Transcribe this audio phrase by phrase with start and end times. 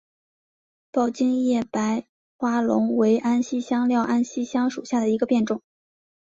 [0.91, 5.61] 抱茎叶白花龙为安息香科安息香属下的一个变种。